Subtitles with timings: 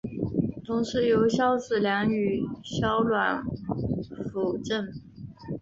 [0.65, 3.43] 同时由萧子良与萧鸾
[4.31, 4.87] 辅政。